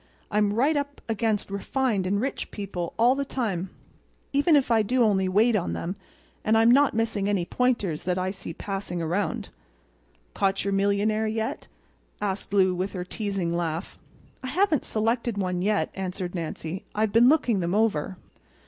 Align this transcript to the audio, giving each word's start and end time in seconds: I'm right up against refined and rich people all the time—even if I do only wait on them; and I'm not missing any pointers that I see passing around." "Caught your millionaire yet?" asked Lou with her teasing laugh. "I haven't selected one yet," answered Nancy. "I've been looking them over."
I'm 0.31 0.53
right 0.55 0.75
up 0.75 0.99
against 1.07 1.51
refined 1.51 2.07
and 2.07 2.19
rich 2.19 2.49
people 2.49 2.95
all 2.97 3.13
the 3.13 3.23
time—even 3.23 4.55
if 4.55 4.71
I 4.71 4.81
do 4.81 5.03
only 5.03 5.29
wait 5.29 5.55
on 5.55 5.73
them; 5.73 5.95
and 6.43 6.57
I'm 6.57 6.71
not 6.71 6.95
missing 6.95 7.29
any 7.29 7.45
pointers 7.45 8.01
that 8.05 8.17
I 8.17 8.31
see 8.31 8.51
passing 8.51 8.99
around." 8.99 9.49
"Caught 10.33 10.63
your 10.65 10.73
millionaire 10.73 11.27
yet?" 11.27 11.67
asked 12.19 12.51
Lou 12.51 12.73
with 12.73 12.93
her 12.93 13.03
teasing 13.05 13.53
laugh. 13.53 13.99
"I 14.43 14.47
haven't 14.47 14.85
selected 14.85 15.37
one 15.37 15.61
yet," 15.61 15.91
answered 15.93 16.33
Nancy. 16.33 16.83
"I've 16.95 17.11
been 17.13 17.29
looking 17.29 17.59
them 17.59 17.75
over." 17.75 18.17